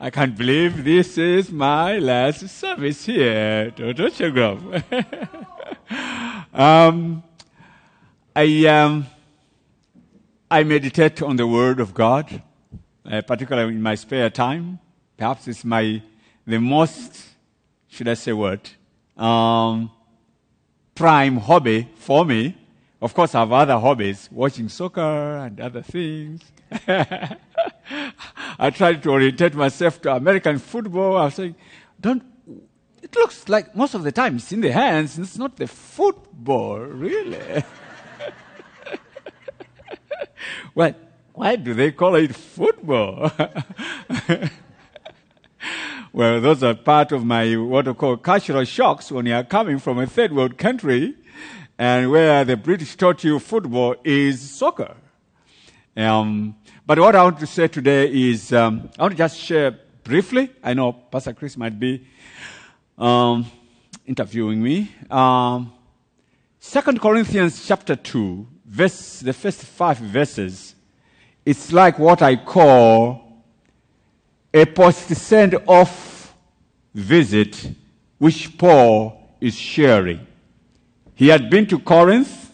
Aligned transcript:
I 0.00 0.10
can't 0.10 0.38
believe 0.38 0.84
this 0.84 1.18
is 1.18 1.50
my 1.50 1.98
last 1.98 2.48
service 2.50 3.04
here. 3.04 3.72
Grove. 3.72 4.84
um, 6.54 7.24
I, 8.36 8.66
um, 8.66 9.06
I 10.48 10.62
meditate 10.62 11.20
on 11.20 11.34
the 11.34 11.48
Word 11.48 11.80
of 11.80 11.94
God, 11.94 12.42
uh, 13.10 13.22
particularly 13.22 13.74
in 13.74 13.82
my 13.82 13.96
spare 13.96 14.30
time. 14.30 14.78
Perhaps 15.16 15.48
it's 15.48 15.64
my, 15.64 16.00
the 16.46 16.60
most, 16.60 17.20
should 17.88 18.06
I 18.06 18.14
say 18.14 18.32
what, 18.32 18.72
um, 19.16 19.90
prime 20.94 21.38
hobby 21.38 21.88
for 21.96 22.24
me. 22.24 22.56
Of 23.00 23.14
course, 23.14 23.32
I 23.34 23.40
have 23.40 23.52
other 23.52 23.78
hobbies, 23.78 24.28
watching 24.32 24.68
soccer 24.68 25.36
and 25.36 25.60
other 25.60 25.82
things. 25.82 26.42
I 28.58 28.70
tried 28.70 29.02
to 29.04 29.10
orientate 29.10 29.54
myself 29.54 30.02
to 30.02 30.16
American 30.16 30.58
football. 30.58 31.16
I 31.16 31.26
was 31.26 31.34
saying, 31.34 31.54
don't, 32.00 32.24
it 33.00 33.14
looks 33.14 33.48
like 33.48 33.76
most 33.76 33.94
of 33.94 34.02
the 34.02 34.10
time 34.10 34.34
it's 34.36 34.50
in 34.50 34.62
the 34.62 34.72
hands, 34.72 35.16
and 35.16 35.24
it's 35.24 35.38
not 35.38 35.56
the 35.56 35.68
football, 35.68 36.80
really. 36.80 37.38
well, 40.74 40.94
why 41.34 41.54
do 41.54 41.74
they 41.74 41.92
call 41.92 42.16
it 42.16 42.34
football? 42.34 43.30
well, 46.12 46.40
those 46.40 46.64
are 46.64 46.74
part 46.74 47.12
of 47.12 47.24
my 47.24 47.56
what 47.56 47.86
I 47.86 47.92
call 47.92 48.16
cultural 48.16 48.64
shocks 48.64 49.12
when 49.12 49.26
you 49.26 49.34
are 49.34 49.44
coming 49.44 49.78
from 49.78 50.00
a 50.00 50.06
third 50.08 50.32
world 50.32 50.58
country 50.58 51.14
and 51.78 52.10
where 52.10 52.44
the 52.44 52.56
British 52.56 52.96
taught 52.96 53.22
you 53.22 53.38
football 53.38 53.94
is 54.02 54.50
soccer. 54.50 54.96
Um, 55.96 56.56
but 56.84 56.98
what 56.98 57.14
I 57.14 57.22
want 57.22 57.38
to 57.38 57.46
say 57.46 57.68
today 57.68 58.10
is 58.12 58.52
um, 58.52 58.90
I 58.98 59.02
want 59.02 59.12
to 59.12 59.18
just 59.18 59.38
share 59.38 59.78
briefly. 60.02 60.50
I 60.62 60.74
know 60.74 60.92
Pastor 60.92 61.32
Chris 61.32 61.56
might 61.56 61.78
be 61.78 62.06
um, 62.98 63.46
interviewing 64.06 64.62
me. 64.62 64.90
Um, 65.10 65.72
Second 66.60 67.00
Corinthians 67.00 67.66
chapter 67.66 67.94
two, 67.94 68.46
verse 68.64 69.20
the 69.20 69.32
first 69.32 69.62
five 69.62 69.98
verses. 69.98 70.74
It's 71.46 71.72
like 71.72 71.98
what 71.98 72.20
I 72.20 72.36
call 72.36 73.44
a 74.52 74.66
post 74.66 75.08
send 75.14 75.54
off 75.66 76.34
visit, 76.92 77.70
which 78.18 78.58
Paul 78.58 79.36
is 79.40 79.54
sharing. 79.54 80.27
He 81.18 81.28
had 81.28 81.50
been 81.50 81.66
to 81.66 81.78
Corinth 81.78 82.48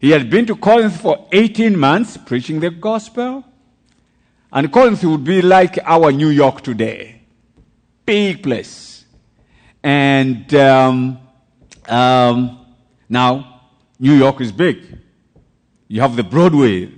he 0.00 0.10
had 0.10 0.30
been 0.30 0.46
to 0.46 0.56
Corinth 0.56 0.98
for 0.98 1.28
18 1.30 1.78
months 1.78 2.16
preaching 2.16 2.58
the 2.58 2.70
gospel. 2.70 3.44
And 4.50 4.72
Corinth 4.72 5.04
would 5.04 5.24
be 5.24 5.42
like 5.42 5.78
our 5.84 6.10
New 6.10 6.30
York 6.30 6.62
today. 6.62 7.20
Big 8.06 8.42
place. 8.42 9.04
And 9.82 10.52
um, 10.54 11.18
um, 11.86 12.66
now, 13.10 13.60
New 13.98 14.14
York 14.14 14.40
is 14.40 14.52
big. 14.52 14.98
You 15.86 16.00
have 16.00 16.16
the 16.16 16.24
Broadway, 16.24 16.90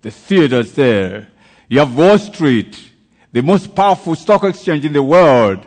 the 0.00 0.10
theaters 0.10 0.72
there. 0.72 1.28
You 1.68 1.80
have 1.80 1.94
Wall 1.94 2.16
Street, 2.16 2.92
the 3.30 3.42
most 3.42 3.74
powerful 3.74 4.14
stock 4.14 4.44
exchange 4.44 4.86
in 4.86 4.94
the 4.94 5.02
world. 5.02 5.66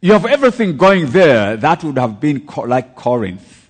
You 0.00 0.12
have 0.12 0.26
everything 0.26 0.76
going 0.76 1.06
there. 1.06 1.56
That 1.56 1.82
would 1.82 1.98
have 1.98 2.20
been 2.20 2.46
like 2.66 2.94
Corinth 2.94 3.68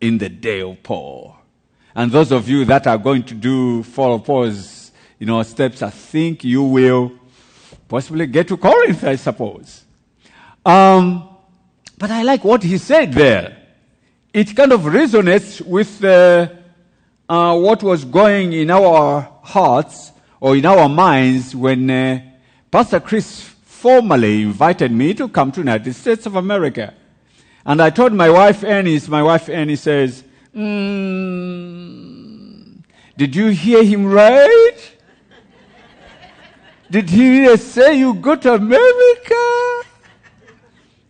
in 0.00 0.18
the 0.18 0.28
day 0.28 0.60
of 0.60 0.80
Paul. 0.84 1.36
And 1.96 2.12
those 2.12 2.30
of 2.30 2.48
you 2.48 2.64
that 2.66 2.86
are 2.86 2.98
going 2.98 3.24
to 3.24 3.34
do 3.34 3.82
follow 3.82 4.20
Paul's, 4.20 4.92
you 5.18 5.26
know, 5.26 5.42
steps, 5.42 5.82
I 5.82 5.90
think 5.90 6.44
you 6.44 6.62
will 6.62 7.12
possibly 7.88 8.26
get 8.28 8.46
to 8.48 8.56
Corinth, 8.56 9.02
I 9.02 9.16
suppose. 9.16 9.82
Um, 10.64 11.28
but 11.98 12.10
I 12.10 12.22
like 12.22 12.44
what 12.44 12.62
he 12.62 12.78
said 12.78 13.12
there. 13.12 13.56
It 14.32 14.54
kind 14.54 14.72
of 14.72 14.82
resonates 14.82 15.60
with 15.60 16.04
uh, 16.04 16.48
uh, 17.28 17.58
what 17.58 17.82
was 17.82 18.04
going 18.04 18.52
in 18.52 18.70
our 18.70 19.28
hearts 19.42 20.12
or 20.40 20.56
in 20.56 20.66
our 20.66 20.88
minds 20.88 21.54
when 21.54 21.90
uh, 21.90 22.20
Pastor 22.70 23.00
Chris 23.00 23.53
formally 23.84 24.40
invited 24.40 24.90
me 24.90 25.12
to 25.12 25.28
come 25.28 25.52
to 25.52 25.60
United 25.60 25.92
States 25.92 26.24
of 26.24 26.36
America. 26.36 26.94
And 27.66 27.82
I 27.82 27.90
told 27.90 28.14
my 28.14 28.30
wife 28.30 28.64
Annie, 28.64 28.98
my 29.08 29.22
wife 29.22 29.50
Annie 29.50 29.76
says, 29.76 30.24
Mm, 30.54 31.62
did 33.14 33.36
you 33.36 33.48
hear 33.48 33.84
him 33.84 34.06
right? 34.06 34.78
Did 36.90 37.10
he 37.10 37.54
say 37.58 37.98
you 37.98 38.14
go 38.14 38.36
to 38.36 38.54
America? 38.54 39.44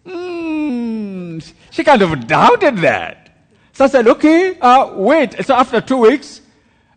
Mm, 0.04 1.52
she 1.70 1.84
kind 1.84 2.02
of 2.02 2.26
doubted 2.26 2.78
that. 2.78 3.36
So 3.72 3.84
I 3.84 3.88
said, 3.88 4.08
okay, 4.08 4.58
uh, 4.58 4.94
wait. 4.94 5.44
So 5.46 5.54
after 5.54 5.80
two 5.80 5.98
weeks, 5.98 6.40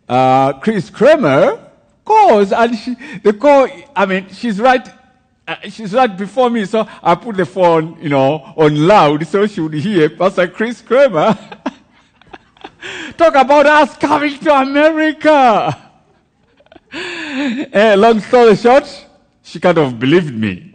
uh, 0.08 0.54
Chris 0.54 0.90
Kramer 0.90 1.70
calls 2.04 2.50
and 2.50 2.76
she, 2.76 2.96
the 3.22 3.32
call, 3.32 3.68
I 3.94 4.06
mean, 4.06 4.28
she's 4.32 4.58
right, 4.60 4.97
uh, 5.48 5.56
she's 5.70 5.94
right 5.94 6.14
before 6.14 6.50
me. 6.50 6.66
So 6.66 6.86
I 7.02 7.14
put 7.14 7.36
the 7.36 7.46
phone, 7.46 7.98
you 8.02 8.10
know, 8.10 8.52
on 8.56 8.86
loud 8.86 9.26
so 9.26 9.46
she 9.46 9.60
would 9.60 9.72
hear 9.72 10.10
Pastor 10.10 10.46
Chris 10.46 10.82
Kramer. 10.82 11.36
Talk 13.16 13.34
about 13.34 13.66
us 13.66 13.96
coming 13.96 14.38
to 14.40 14.54
America. 14.54 15.90
uh, 16.92 17.94
long 17.98 18.20
story 18.20 18.56
short, 18.56 19.06
she 19.42 19.58
kind 19.58 19.78
of 19.78 19.98
believed 19.98 20.34
me. 20.34 20.74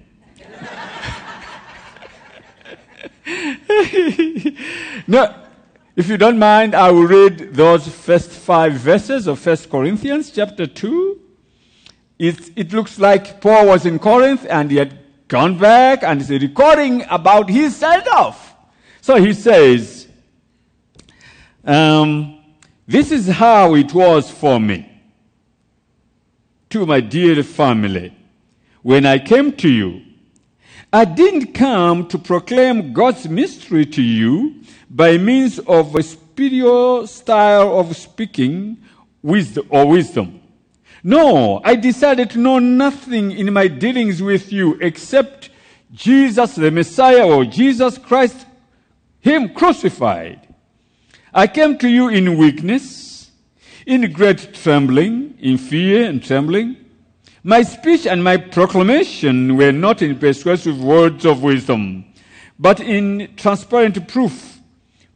no, 5.07 5.33
if 5.95 6.09
you 6.09 6.17
don't 6.17 6.39
mind, 6.39 6.73
I 6.73 6.89
will 6.91 7.06
read 7.06 7.53
those 7.53 7.88
first 7.88 8.31
five 8.31 8.73
verses 8.73 9.28
of 9.28 9.39
First 9.39 9.69
Corinthians 9.69 10.31
chapter 10.31 10.66
2. 10.66 11.12
It, 12.19 12.51
it 12.56 12.74
looks 12.74 13.00
like 13.00 13.41
Paul 13.41 13.68
was 13.68 13.85
in 13.85 14.00
Corinth 14.00 14.46
and 14.50 14.69
he 14.69 14.78
had 14.78 15.00
gone 15.28 15.57
back 15.57 16.03
and 16.03 16.22
is 16.22 16.29
recording 16.29 17.03
about 17.09 17.50
his 17.50 17.81
off. 17.84 18.56
So 19.01 19.16
he 19.16 19.34
says, 19.34 20.07
um, 21.66 22.40
this 22.88 23.12
is 23.12 23.28
how 23.28 23.75
it 23.75 23.94
was 23.94 24.29
for 24.29 24.59
me. 24.59 24.90
To 26.69 26.85
my 26.85 27.00
dear 27.01 27.44
family, 27.44 28.16
when 28.81 29.06
I 29.06 29.19
came 29.19 29.51
to 29.53 29.69
you, 29.69 30.01
I 30.91 31.06
didn't 31.06 31.53
come 31.53 32.07
to 32.09 32.19
proclaim 32.19 32.94
God's 32.94 33.28
mystery 33.28 33.85
to 33.88 34.01
you 34.01 34.62
by 34.90 35.18
means 35.18 35.57
of 35.59 35.95
a 35.95 36.03
spiritual 36.03 37.07
style 37.07 37.80
of 37.80 37.95
speaking 37.97 38.78
wisdom 39.24 39.66
or 39.69 39.88
wisdom. 39.88 40.42
No, 41.03 41.59
I 41.65 41.75
decided 41.75 42.29
to 42.31 42.39
know 42.39 42.59
nothing 42.59 43.31
in 43.31 43.51
my 43.51 43.67
dealings 43.67 44.21
with 44.21 44.53
you 44.53 44.77
except 44.79 45.49
Jesus 45.91 46.55
the 46.55 46.71
Messiah 46.71 47.27
or 47.27 47.43
Jesus 47.43 47.97
Christ, 47.97 48.45
Him 49.19 49.53
crucified. 49.53 50.47
I 51.33 51.47
came 51.47 51.77
to 51.79 51.89
you 51.89 52.07
in 52.07 52.37
weakness, 52.37 53.31
in 53.85 54.13
great 54.13 54.53
trembling, 54.53 55.37
in 55.39 55.57
fear 55.57 56.09
and 56.09 56.23
trembling. 56.23 56.77
My 57.43 57.63
speech 57.63 58.07
and 58.07 58.23
my 58.23 58.37
proclamation 58.37 59.57
were 59.57 59.73
not 59.73 60.01
in 60.01 60.17
persuasive 60.17 60.81
words 60.81 61.25
of 61.25 61.43
wisdom, 61.43 62.05
but 62.57 62.79
in 62.79 63.33
transparent 63.35 64.07
proof, 64.07 64.61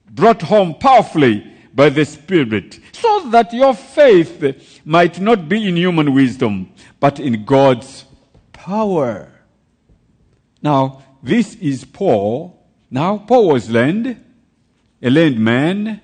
brought 0.09 0.41
home 0.41 0.75
powerfully 0.75 1.56
by 1.77 1.89
the 1.89 2.03
Spirit, 2.03 2.79
so 2.91 3.29
that 3.29 3.53
your 3.53 3.75
faith 3.75 4.81
might 4.83 5.19
not 5.19 5.47
be 5.47 5.69
in 5.69 5.77
human 5.77 6.11
wisdom, 6.11 6.71
but 6.99 7.19
in 7.19 7.45
God's 7.45 8.03
power. 8.52 9.31
Now, 10.59 11.03
this 11.22 11.53
is 11.53 11.85
Paul. 11.85 12.59
Now, 12.90 13.19
Paul 13.19 13.49
was 13.49 13.69
learned, 13.69 14.19
a 15.03 15.09
learned 15.11 15.40
man, 15.40 16.02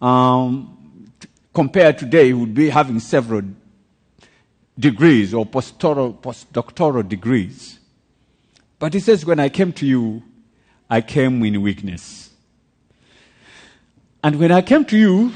um, 0.00 1.08
compared 1.52 1.98
today, 1.98 2.26
he 2.26 2.32
would 2.32 2.54
be 2.54 2.70
having 2.70 3.00
several 3.00 3.42
degrees 4.78 5.34
or 5.34 5.44
postdoctoral, 5.44 6.16
postdoctoral 6.20 7.08
degrees. 7.08 7.80
But 8.78 8.94
he 8.94 9.00
says, 9.00 9.26
When 9.26 9.40
I 9.40 9.48
came 9.48 9.72
to 9.72 9.84
you, 9.84 10.22
I 10.88 11.00
came 11.00 11.42
in 11.42 11.60
weakness. 11.60 12.31
And 14.24 14.38
when 14.38 14.52
I 14.52 14.62
came 14.62 14.84
to 14.84 14.96
you, 14.96 15.32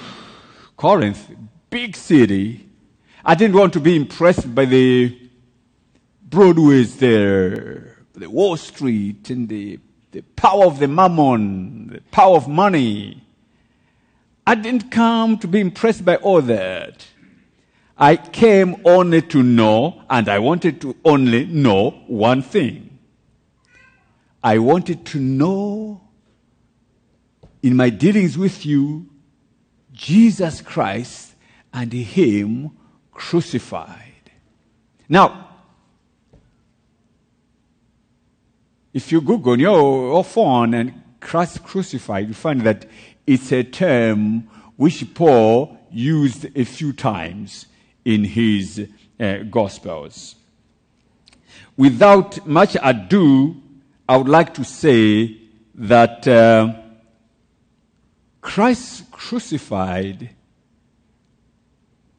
Corinth, 0.77 1.29
big 1.71 1.97
city, 1.97 2.69
I 3.25 3.35
didn't 3.35 3.57
want 3.57 3.73
to 3.73 3.81
be 3.81 3.97
impressed 3.97 4.55
by 4.55 4.65
the 4.65 5.19
Broadways 6.23 6.97
there, 6.99 7.97
the 8.15 8.31
Wall 8.31 8.57
Street, 8.57 9.29
and 9.31 9.49
the, 9.49 9.81
the 10.13 10.21
power 10.21 10.67
of 10.67 10.79
the 10.79 10.87
mammon, 10.87 11.89
the 11.89 12.01
power 12.13 12.37
of 12.37 12.47
money. 12.47 13.25
I 14.47 14.55
didn't 14.55 14.93
come 14.93 15.39
to 15.39 15.49
be 15.49 15.59
impressed 15.59 16.05
by 16.05 16.17
all 16.17 16.41
that. 16.43 17.05
I 17.99 18.15
came 18.15 18.77
only 18.85 19.23
to 19.23 19.43
know, 19.43 20.05
and 20.09 20.29
I 20.29 20.39
wanted 20.39 20.81
to 20.83 20.95
only 21.05 21.47
know 21.47 21.91
one 22.07 22.43
thing. 22.43 23.01
I 24.45 24.59
wanted 24.59 25.05
to 25.07 25.19
know 25.19 26.03
in 27.67 27.75
my 27.75 27.91
dealings 27.91 28.39
with 28.39 28.65
you 28.65 29.05
Jesus 29.93 30.61
Christ 30.61 31.35
and 31.75 31.93
Him 31.93 32.71
crucified. 33.11 34.31
Now, 35.09 35.49
if 38.95 39.11
you 39.11 39.21
Google 39.21 39.55
on 39.55 39.59
your 39.59 40.23
phone 40.23 40.75
and 40.75 41.03
Christ 41.19 41.65
crucified, 41.65 42.29
you 42.29 42.35
find 42.35 42.61
that 42.61 42.87
it's 43.27 43.51
a 43.51 43.65
term 43.65 44.49
which 44.77 45.13
Paul 45.13 45.77
used 45.91 46.47
a 46.57 46.65
few 46.65 46.93
times 46.93 47.67
in 48.05 48.23
his 48.23 48.89
uh, 49.19 49.39
Gospels. 49.39 50.37
Without 51.77 52.47
much 52.47 52.77
ado, 52.81 53.61
I 54.09 54.19
would 54.19 54.29
like 54.29 54.55
to 54.55 54.63
say 54.63 55.41
that 55.75 56.29
uh, 56.29 56.73
Christ 58.57 59.11
crucified 59.11 60.31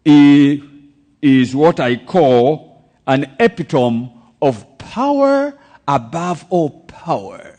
is 0.06 1.56
what 1.56 1.80
I 1.80 1.96
call 1.96 2.92
an 3.08 3.36
epitome 3.40 4.14
of 4.40 4.78
power 4.78 5.58
above 5.88 6.46
all 6.52 6.82
power. 6.82 7.58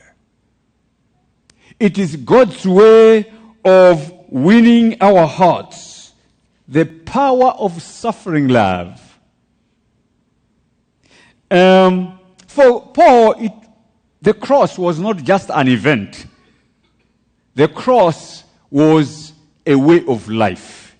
It 1.80 1.98
is 1.98 2.14
God's 2.14 2.64
way 2.64 3.32
of 3.64 4.12
winning 4.28 5.02
our 5.02 5.26
hearts 5.26 6.12
the 6.68 6.84
power 6.84 7.50
of 7.58 7.82
suffering 7.82 8.46
love. 8.46 9.18
Um, 11.50 12.16
for 12.46 12.92
Paul, 12.92 13.32
it, 13.42 13.52
the 14.22 14.34
cross 14.34 14.78
was 14.78 15.00
not 15.00 15.16
just 15.24 15.50
an 15.50 15.66
event, 15.66 16.26
the 17.56 17.66
cross 17.66 18.44
was 18.70 19.32
a 19.66 19.74
way 19.74 20.04
of 20.06 20.28
life. 20.28 20.96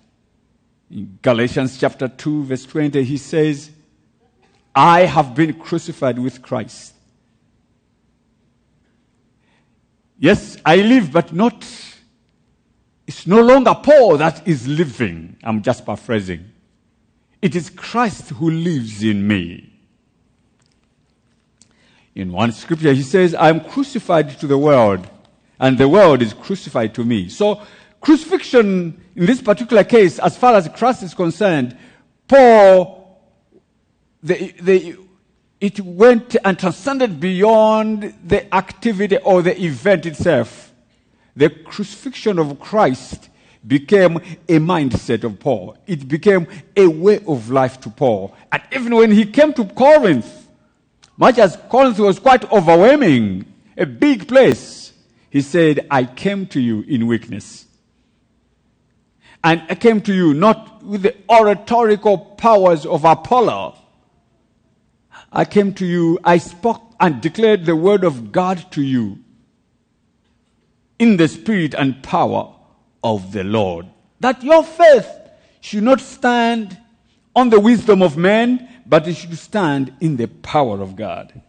In 0.89 1.19
Galatians 1.21 1.77
chapter 1.77 2.07
2, 2.07 2.43
verse 2.43 2.65
20, 2.65 3.03
he 3.03 3.17
says, 3.17 3.71
I 4.73 5.01
have 5.01 5.35
been 5.35 5.53
crucified 5.53 6.17
with 6.17 6.41
Christ. 6.41 6.93
Yes, 10.17 10.57
I 10.65 10.77
live, 10.77 11.11
but 11.11 11.31
not 11.31 11.63
it's 13.09 13.25
no 13.25 13.41
longer 13.41 13.73
Paul 13.73 14.17
that 14.17 14.47
is 14.47 14.67
living. 14.67 15.35
I'm 15.43 15.63
just 15.63 15.83
paraphrasing. 15.83 16.45
It 17.41 17.55
is 17.55 17.71
Christ 17.71 18.29
who 18.29 18.51
lives 18.51 19.01
in 19.01 19.27
me. 19.27 19.73
In 22.13 22.31
one 22.31 22.51
scripture, 22.51 22.93
he 22.93 23.01
says, 23.01 23.33
I'm 23.33 23.61
crucified 23.61 24.39
to 24.39 24.45
the 24.45 24.59
world, 24.59 25.09
and 25.59 25.77
the 25.77 25.87
world 25.87 26.21
is 26.21 26.33
crucified 26.33 26.93
to 26.95 27.03
me. 27.03 27.29
So, 27.29 27.61
crucifixion 28.01 29.01
in 29.15 29.25
this 29.25 29.41
particular 29.41 29.83
case, 29.83 30.19
as 30.19 30.37
far 30.37 30.55
as 30.55 30.69
Christ 30.69 31.03
is 31.03 31.13
concerned, 31.13 31.77
Paul, 32.27 33.21
the, 34.23 34.53
the, 34.61 34.97
it 35.59 35.79
went 35.81 36.35
and 36.43 36.57
transcended 36.57 37.19
beyond 37.19 38.13
the 38.25 38.53
activity 38.53 39.17
or 39.17 39.41
the 39.41 39.61
event 39.61 40.05
itself 40.05 40.69
the 41.39 41.49
crucifixion 41.49 42.37
of 42.37 42.59
Christ 42.59 43.29
became 43.65 44.17
a 44.17 44.59
mindset 44.59 45.23
of 45.23 45.39
Paul. 45.39 45.77
It 45.87 46.07
became 46.07 46.47
a 46.75 46.85
way 46.87 47.21
of 47.25 47.49
life 47.49 47.79
to 47.81 47.89
Paul. 47.89 48.35
And 48.51 48.61
even 48.73 48.93
when 48.93 49.11
he 49.11 49.25
came 49.25 49.53
to 49.53 49.63
Corinth, 49.63 50.47
much 51.15 51.37
as 51.37 51.57
Corinth 51.69 51.97
was 51.99 52.19
quite 52.19 52.49
overwhelming, 52.51 53.45
a 53.77 53.85
big 53.85 54.27
place, 54.27 54.88
he 55.29 55.41
said, 55.41 55.87
I 55.91 56.05
came 56.05 56.47
to 56.47 56.59
you 56.59 56.81
in 56.81 57.07
weakness. 57.07 57.65
And 59.43 59.63
I 59.69 59.75
came 59.75 60.01
to 60.01 60.13
you 60.13 60.33
not 60.33 60.83
with 60.83 61.03
the 61.03 61.15
oratorical 61.29 62.17
powers 62.17 62.85
of 62.85 63.05
Apollo. 63.05 63.77
I 65.31 65.45
came 65.45 65.73
to 65.75 65.85
you, 65.85 66.19
I 66.23 66.39
spoke 66.39 66.95
and 66.99 67.21
declared 67.21 67.65
the 67.65 67.75
word 67.75 68.03
of 68.03 68.31
God 68.31 68.71
to 68.71 68.81
you 68.81 69.19
in 70.97 71.17
the 71.17 71.27
spirit 71.27 71.73
and 71.73 72.03
power 72.03 72.53
of 73.03 73.31
the 73.31 73.43
Lord. 73.43 73.85
That 74.19 74.43
your 74.43 74.63
faith 74.63 75.07
should 75.61 75.83
not 75.83 76.01
stand 76.01 76.77
on 77.35 77.49
the 77.49 77.59
wisdom 77.59 78.01
of 78.01 78.17
men, 78.17 78.67
but 78.85 79.07
it 79.07 79.15
should 79.15 79.37
stand 79.37 79.93
in 80.01 80.17
the 80.17 80.27
power 80.27 80.81
of 80.81 80.95
God. 80.95 81.41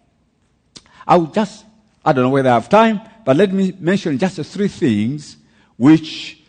I 1.07 1.17
will 1.17 1.27
just, 1.27 1.65
I 2.05 2.13
don't 2.13 2.25
know 2.25 2.31
whether 2.31 2.51
I 2.51 2.55
have 2.55 2.69
time, 2.69 3.01
but 3.31 3.37
let 3.37 3.53
me 3.53 3.73
mention 3.79 4.19
just 4.19 4.41
three 4.41 4.67
things 4.67 5.37
which, 5.77 6.43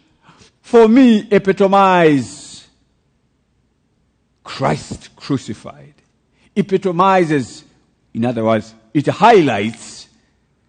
for 0.63 0.87
me, 0.87 1.27
epitomize 1.29 2.67
Christ 4.43 5.15
crucified. 5.15 5.93
Epitomizes, 6.55 7.65
in 8.15 8.25
other 8.25 8.43
words, 8.43 8.73
it 8.95 9.05
highlights 9.05 10.07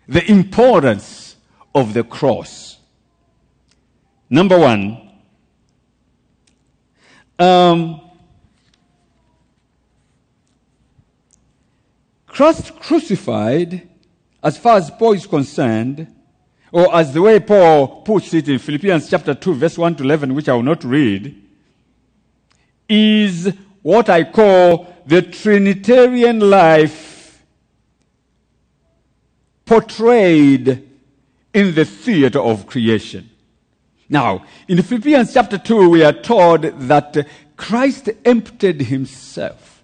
the 0.06 0.22
importance 0.30 1.34
of 1.74 1.94
the 1.94 2.04
cross. 2.04 2.76
Number 4.28 4.58
one, 4.58 5.12
um, 7.38 8.02
Christ 12.26 12.78
crucified, 12.80 13.88
as 14.42 14.58
far 14.58 14.76
as 14.76 14.90
Paul 14.90 15.12
is 15.12 15.26
concerned, 15.26 16.06
or 16.72 16.94
as 16.94 17.12
the 17.12 17.22
way 17.22 17.38
Paul 17.38 18.02
puts 18.02 18.34
it 18.34 18.48
in 18.48 18.58
Philippians 18.58 19.08
chapter 19.08 19.34
2, 19.34 19.54
verse 19.54 19.78
1 19.78 19.96
to 19.96 20.02
11, 20.04 20.34
which 20.34 20.48
I 20.48 20.54
will 20.54 20.62
not 20.62 20.82
read, 20.82 21.40
is 22.88 23.52
what 23.82 24.08
I 24.08 24.24
call 24.24 24.92
the 25.06 25.22
Trinitarian 25.22 26.40
life 26.40 27.44
portrayed 29.64 30.88
in 31.54 31.74
the 31.74 31.84
theater 31.84 32.40
of 32.40 32.66
creation. 32.66 33.30
Now, 34.08 34.44
in 34.68 34.82
Philippians 34.82 35.32
chapter 35.32 35.58
2, 35.58 35.88
we 35.88 36.02
are 36.04 36.12
told 36.12 36.62
that 36.62 37.26
Christ 37.56 38.10
emptied 38.24 38.82
himself. 38.82 39.82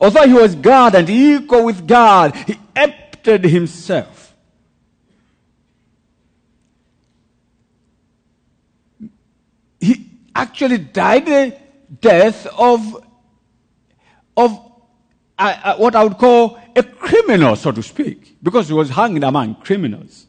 Although 0.00 0.26
he 0.26 0.32
was 0.32 0.54
God 0.54 0.94
and 0.94 1.08
equal 1.08 1.64
with 1.64 1.86
God, 1.86 2.34
he 2.34 2.58
emptied 2.74 3.01
himself. 3.26 4.34
He 9.80 10.08
actually 10.34 10.78
died 10.78 11.26
the 11.26 11.56
death 12.00 12.46
of, 12.46 13.04
of 14.36 14.72
uh, 15.38 15.58
uh, 15.64 15.76
what 15.76 15.96
I 15.96 16.04
would 16.04 16.18
call 16.18 16.58
a 16.76 16.82
criminal, 16.82 17.56
so 17.56 17.72
to 17.72 17.82
speak, 17.82 18.36
because 18.42 18.68
he 18.68 18.74
was 18.74 18.90
hanged 18.90 19.24
among 19.24 19.56
criminals. 19.56 20.26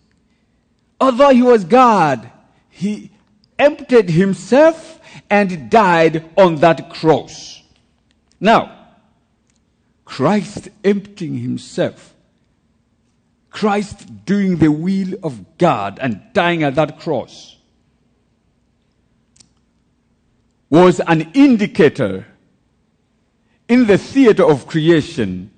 Although 1.00 1.30
he 1.30 1.42
was 1.42 1.64
God, 1.64 2.32
he 2.70 3.12
emptied 3.60 4.10
himself 4.10 5.00
and 5.30 5.70
died 5.70 6.30
on 6.38 6.56
that 6.58 6.90
cross. 6.90 7.62
Now, 8.40 8.80
Christ 10.06 10.70
emptying 10.84 11.38
himself, 11.38 12.13
Christ 13.54 14.26
doing 14.26 14.58
the 14.58 14.72
will 14.72 15.14
of 15.24 15.58
God 15.60 16.00
and 16.02 16.22
dying 16.34 16.64
at 16.64 16.76
that 16.76 17.00
cross, 17.00 17.56
was 20.70 21.00
an 21.00 21.32
indicator 21.34 22.26
in 23.70 23.86
the 23.86 23.98
theater 23.98 24.44
of 24.44 24.66
creation 24.66 25.52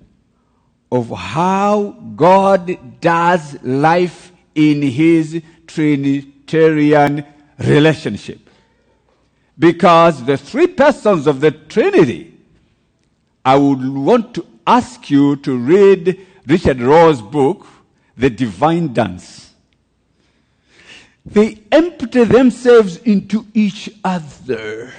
of 0.92 1.08
how 1.08 1.96
God 2.14 3.00
does 3.00 3.60
life 3.62 4.30
in 4.54 4.82
his 4.82 5.42
Trinitarian 5.66 7.24
relationship. 7.58 8.40
Because 9.58 10.22
the 10.22 10.36
three 10.36 10.66
persons 10.66 11.26
of 11.26 11.40
the 11.40 11.50
Trinity, 11.50 12.38
I 13.42 13.56
would 13.56 13.88
want 13.88 14.34
to 14.34 14.46
ask 14.66 15.10
you 15.10 15.36
to 15.36 15.56
read 15.56 16.26
Richard 16.46 16.78
Rohr's 16.78 17.22
book, 17.22 17.66
The 18.16 18.30
Divine 18.30 18.92
Dance. 18.92 19.52
They 21.24 21.62
empty 21.72 22.24
themselves 22.24 22.98
into 22.98 23.46
each 23.52 23.90
other. 24.04 24.92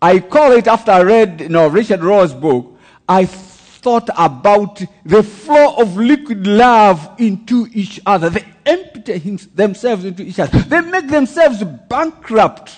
I 0.00 0.20
call 0.20 0.52
it 0.52 0.66
after 0.66 0.92
I 0.92 1.02
read 1.02 1.40
you 1.40 1.48
know, 1.48 1.68
Richard 1.68 2.00
Rohr's 2.00 2.32
book, 2.32 2.78
I 3.08 3.26
thought 3.26 4.08
about 4.16 4.80
the 5.04 5.22
flow 5.22 5.74
of 5.76 5.96
liquid 5.96 6.46
love 6.46 7.10
into 7.18 7.66
each 7.72 8.00
other. 8.06 8.30
They 8.30 8.44
empty 8.64 9.18
themselves 9.54 10.04
into 10.04 10.22
each 10.22 10.38
other. 10.38 10.60
They 10.60 10.80
make 10.80 11.08
themselves 11.08 11.62
bankrupt 11.88 12.76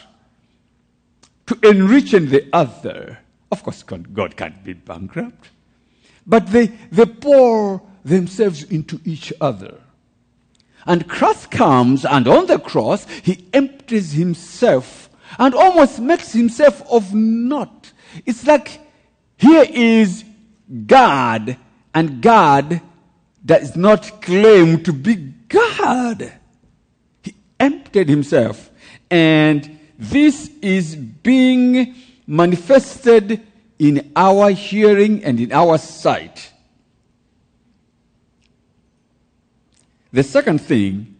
to 1.47 1.55
enrichen 1.57 2.31
the 2.31 2.49
other. 2.53 3.19
Of 3.53 3.63
course, 3.63 3.83
God 3.83 4.37
can't 4.37 4.65
be 4.65 4.73
bankrupt. 4.73 5.51
But 6.27 6.47
they, 6.47 6.67
they 6.91 7.05
pour 7.05 7.83
themselves 8.05 8.63
into 8.65 9.01
each 9.05 9.33
other. 9.41 9.81
And 10.87 11.09
Christ 11.09 11.51
comes, 11.51 12.05
and 12.05 12.29
on 12.29 12.47
the 12.47 12.59
cross, 12.59 13.07
he 13.23 13.49
empties 13.53 14.13
himself 14.13 15.09
and 15.39 15.55
almost 15.55 15.99
makes 15.99 16.33
himself 16.33 16.83
of 16.91 17.15
naught. 17.15 17.93
It's 18.27 18.47
like 18.47 18.81
here 19.39 19.65
is 19.69 20.25
God, 20.87 21.57
and 21.95 22.23
God 22.23 22.81
does 23.45 23.77
not 23.77 24.23
claim 24.23 24.83
to 24.85 24.93
be 24.93 25.17
God. 25.49 26.33
He 27.23 27.35
emptied 27.59 28.09
himself, 28.09 28.71
and 29.11 29.79
this 29.99 30.51
is 30.63 30.97
being 30.97 31.95
manifested 32.27 33.47
in 33.79 34.13
our 34.17 34.51
hearing 34.51 35.25
and 35.25 35.41
in 35.41 35.53
our 35.53 35.79
sight. 35.79 36.53
The 40.15 40.23
second 40.23 40.61
thing, 40.61 41.17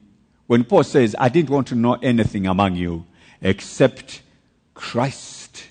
when 0.47 0.63
Paul 0.63 0.85
says, 0.85 1.17
I 1.19 1.29
didn't 1.29 1.51
want 1.51 1.67
to 1.67 1.75
know 1.75 1.95
anything 1.95 2.47
among 2.47 2.77
you 2.77 3.05
except 3.43 4.23
Christ 4.73 5.65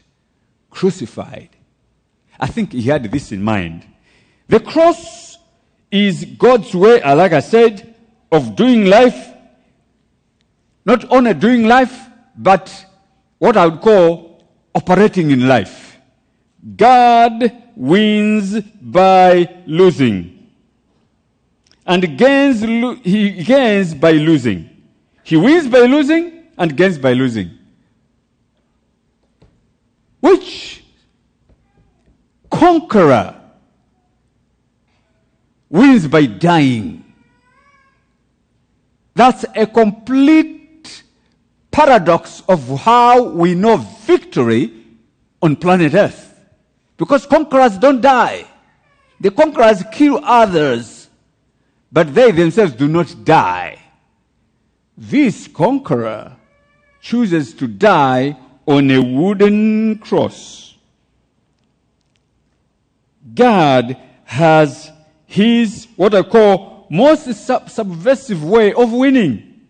crucified, 0.70 1.48
I 2.38 2.48
think 2.48 2.74
he 2.74 2.82
had 2.82 3.10
this 3.10 3.32
in 3.32 3.42
mind. 3.42 3.86
The 4.50 4.60
cross 4.60 5.38
is 5.90 6.26
God's 6.38 6.76
way, 6.76 7.02
uh, 7.02 7.16
like 7.16 7.32
I 7.32 7.40
said, 7.40 7.96
of 8.30 8.58
doing 8.58 8.88
life. 8.88 9.34
Not 10.86 11.10
only 11.10 11.34
doing 11.34 11.66
life, 11.66 11.98
but 12.36 12.86
what 13.38 13.56
I 13.56 13.68
would 13.68 13.80
call 13.80 14.44
operating 14.76 15.32
in 15.32 15.48
life. 15.48 15.98
God 16.76 17.70
wins 17.78 18.60
by 18.60 19.62
losing 19.66 20.33
and 21.86 22.18
gains, 22.18 22.62
he 23.04 23.44
gains 23.44 23.94
by 23.94 24.12
losing. 24.12 24.70
He 25.24 25.36
wins 25.36 25.68
by 25.68 25.82
losing 25.82 26.44
and 26.58 26.76
gains 26.76 26.98
by 26.98 27.14
losing. 27.14 27.58
Which 30.20 30.84
conqueror 32.50 33.36
wins 35.70 36.08
by 36.08 36.26
dying? 36.26 37.04
That's 39.16 39.46
a 39.56 39.68
complete 39.68 41.04
paradox 41.72 42.44
of 42.48 42.82
how 42.82 43.24
we 43.24 43.56
know 43.56 43.78
victory 43.78 44.74
on 45.42 45.56
planet 45.56 45.94
Earth. 45.94 46.34
Because 46.98 47.26
conquerors 47.26 47.78
don't 47.78 48.02
die. 48.02 48.46
The 49.20 49.32
conquerors 49.32 49.84
kill 49.92 50.22
others 50.24 51.03
but 51.94 52.16
they 52.16 52.32
themselves 52.32 52.74
do 52.74 52.88
not 52.88 53.24
die. 53.24 53.80
This 54.98 55.48
conqueror 55.48 56.36
chooses 57.00 57.54
to 57.54 57.68
die 57.68 58.36
on 58.66 58.90
a 58.90 59.00
wooden 59.00 60.00
cross. 60.00 60.76
God 63.36 63.96
has 64.26 64.92
his, 65.28 65.88
what 65.96 66.16
I 66.16 66.24
call, 66.24 66.88
most 66.90 67.32
sub- 67.36 67.70
subversive 67.70 68.44
way 68.44 68.74
of 68.74 68.92
winning. 68.92 69.62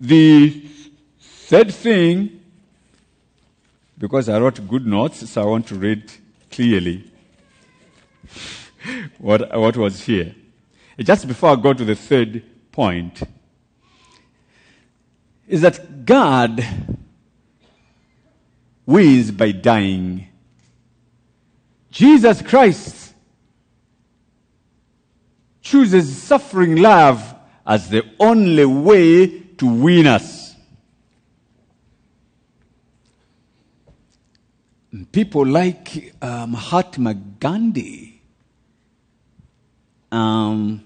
The 0.00 0.68
third 1.20 1.74
thing 1.74 2.37
because 3.98 4.28
I 4.28 4.38
wrote 4.38 4.66
good 4.68 4.86
notes, 4.86 5.28
so 5.28 5.42
I 5.42 5.46
want 5.46 5.66
to 5.68 5.74
read 5.74 6.10
clearly 6.50 7.10
what, 9.18 9.58
what 9.58 9.76
was 9.76 10.02
here. 10.02 10.34
Just 10.98 11.26
before 11.26 11.50
I 11.50 11.56
go 11.56 11.72
to 11.72 11.84
the 11.84 11.96
third 11.96 12.42
point, 12.72 13.22
is 15.48 15.62
that 15.62 16.04
God 16.04 16.64
wins 18.86 19.30
by 19.30 19.52
dying. 19.52 20.28
Jesus 21.90 22.42
Christ 22.42 23.14
chooses 25.62 26.22
suffering 26.22 26.76
love 26.76 27.34
as 27.66 27.88
the 27.88 28.02
only 28.18 28.64
way 28.64 29.40
to 29.58 29.66
win 29.66 30.06
us. 30.06 30.47
People 35.06 35.46
like 35.46 36.14
uh, 36.20 36.46
Mahatma 36.46 37.14
Gandhi. 37.14 38.20
Um, 40.10 40.84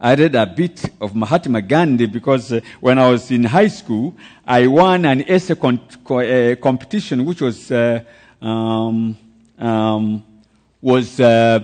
I 0.00 0.14
read 0.14 0.34
a 0.34 0.46
bit 0.46 0.90
of 1.00 1.14
Mahatma 1.14 1.60
Gandhi 1.62 2.06
because 2.06 2.52
uh, 2.52 2.60
when 2.80 2.98
I 2.98 3.10
was 3.10 3.30
in 3.30 3.44
high 3.44 3.68
school, 3.68 4.16
I 4.46 4.66
won 4.66 5.04
an 5.04 5.22
essay 5.28 5.54
con- 5.54 5.80
co- 6.02 6.20
uh, 6.20 6.56
competition 6.56 7.24
which 7.24 7.42
was 7.42 7.70
uh, 7.70 8.02
um, 8.40 9.16
um, 9.58 10.24
was 10.80 11.20
uh, 11.20 11.60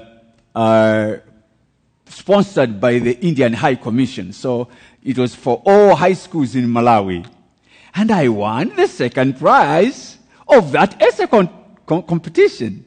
uh, 0.54 1.16
sponsored 2.06 2.80
by 2.80 2.98
the 2.98 3.18
Indian 3.26 3.54
High 3.54 3.76
Commission. 3.76 4.32
So 4.32 4.68
it 5.02 5.16
was 5.16 5.34
for 5.34 5.62
all 5.64 5.94
high 5.96 6.12
schools 6.12 6.54
in 6.54 6.66
Malawi, 6.66 7.26
and 7.94 8.10
I 8.10 8.28
won 8.28 8.76
the 8.76 8.86
second 8.86 9.38
prize 9.38 10.18
of 10.46 10.72
that 10.72 11.00
essay 11.02 11.26
con- 11.26 11.48
competition. 11.86 12.84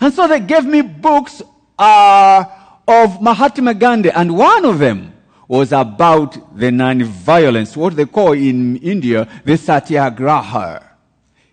And 0.00 0.12
so 0.12 0.26
they 0.26 0.40
gave 0.40 0.64
me 0.64 0.82
books 0.82 1.42
uh, 1.78 2.44
of 2.86 3.22
Mahatma 3.22 3.74
Gandhi, 3.74 4.10
and 4.10 4.36
one 4.36 4.64
of 4.64 4.78
them 4.78 5.12
was 5.48 5.72
about 5.72 6.56
the 6.56 6.70
non-violence, 6.70 7.76
what 7.76 7.94
they 7.94 8.06
call 8.06 8.32
in 8.32 8.76
India 8.78 9.28
the 9.44 9.56
satyagraha. 9.56 10.82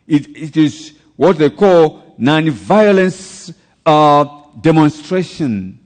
It, 0.08 0.27
it 0.38 0.58
is 0.58 0.94
what 1.15 1.38
they 1.38 1.50
call 1.50 2.15
non-violence 2.18 3.51
uh, 3.86 4.25
demonstration, 4.62 5.79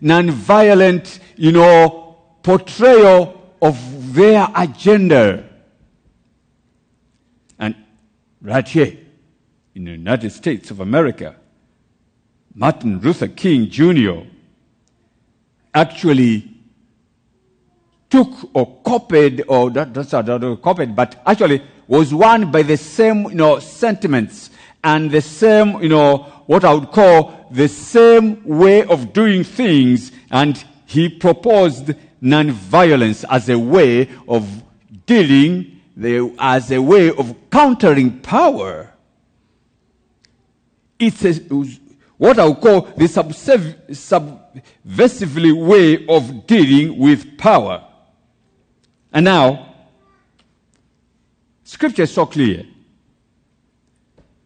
non-violent, 0.00 1.20
you 1.36 1.52
know, 1.52 2.18
portrayal 2.42 3.54
of 3.62 4.12
their 4.14 4.48
agenda. 4.54 5.48
And 7.58 7.76
right 8.40 8.66
here, 8.66 8.98
in 9.74 9.84
the 9.84 9.92
United 9.92 10.30
States 10.30 10.70
of 10.70 10.80
America, 10.80 11.36
Martin 12.54 13.00
Luther 13.00 13.28
King 13.28 13.70
Jr. 13.70 14.28
actually 15.74 16.48
took 18.10 18.30
or 18.54 18.80
copied, 18.84 19.42
or 19.48 19.70
that's 19.70 20.12
not 20.12 20.62
copied, 20.62 20.94
but 20.94 21.22
actually 21.24 21.62
was 21.88 22.12
won 22.12 22.50
by 22.50 22.62
the 22.62 22.76
same, 22.76 23.24
you 23.24 23.34
know, 23.34 23.58
sentiments 23.58 24.50
and 24.84 25.10
the 25.10 25.20
same, 25.20 25.80
you 25.82 25.88
know, 25.88 26.18
what 26.46 26.64
I 26.64 26.74
would 26.74 26.90
call 26.90 27.46
the 27.50 27.68
same 27.68 28.44
way 28.44 28.84
of 28.84 29.12
doing 29.12 29.44
things. 29.44 30.12
And 30.30 30.62
he 30.86 31.08
proposed 31.08 31.94
nonviolence 32.22 33.24
as 33.30 33.48
a 33.48 33.58
way 33.58 34.10
of 34.28 34.62
dealing, 35.06 35.80
the, 35.96 36.34
as 36.38 36.70
a 36.70 36.80
way 36.80 37.10
of 37.10 37.34
countering 37.50 38.20
power. 38.20 38.91
It's 41.02 41.24
a, 41.24 41.34
what 42.16 42.38
I 42.38 42.44
would 42.44 42.60
call 42.60 42.82
the 42.82 43.06
subversively 43.06 45.52
way 45.52 46.06
of 46.06 46.46
dealing 46.46 46.96
with 46.96 47.36
power. 47.36 47.84
And 49.12 49.24
now, 49.24 49.74
scripture 51.64 52.04
is 52.04 52.14
so 52.14 52.26
clear. 52.26 52.64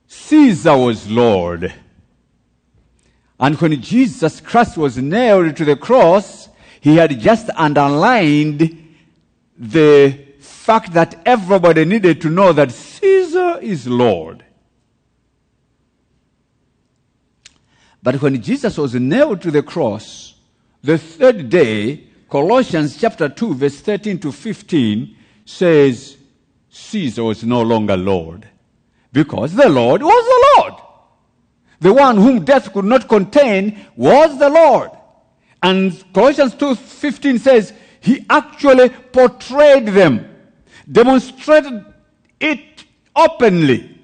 Caesar 0.06 0.78
was 0.78 1.10
Lord. 1.10 1.74
And 3.38 3.60
when 3.60 3.78
Jesus 3.82 4.40
Christ 4.40 4.78
was 4.78 4.96
nailed 4.96 5.56
to 5.56 5.66
the 5.66 5.76
cross, 5.76 6.48
he 6.80 6.96
had 6.96 7.20
just 7.20 7.50
underlined 7.54 8.94
the 9.58 10.18
fact 10.40 10.94
that 10.94 11.20
everybody 11.26 11.84
needed 11.84 12.22
to 12.22 12.30
know 12.30 12.54
that 12.54 12.72
Caesar 12.72 13.58
is 13.60 13.86
Lord. 13.86 14.42
But 18.06 18.22
when 18.22 18.40
Jesus 18.40 18.78
was 18.78 18.94
nailed 18.94 19.42
to 19.42 19.50
the 19.50 19.64
cross, 19.64 20.36
the 20.80 20.96
third 20.96 21.50
day, 21.50 22.04
Colossians 22.30 22.96
chapter 22.96 23.28
2, 23.28 23.54
verse 23.54 23.80
13 23.80 24.20
to 24.20 24.30
15 24.30 25.16
says, 25.44 26.16
Caesar 26.70 27.24
was 27.24 27.42
no 27.42 27.62
longer 27.62 27.96
Lord. 27.96 28.48
Because 29.12 29.56
the 29.56 29.68
Lord 29.68 30.04
was 30.04 30.24
the 30.24 30.62
Lord. 30.62 30.82
The 31.80 31.92
one 31.92 32.16
whom 32.18 32.44
death 32.44 32.72
could 32.72 32.84
not 32.84 33.08
contain 33.08 33.84
was 33.96 34.38
the 34.38 34.50
Lord. 34.50 34.92
And 35.60 35.92
Colossians 36.14 36.54
2:15 36.54 37.40
says, 37.40 37.72
He 38.00 38.24
actually 38.30 38.88
portrayed 38.88 39.86
them, 39.86 40.32
demonstrated 40.88 41.84
it 42.38 42.84
openly. 43.16 43.95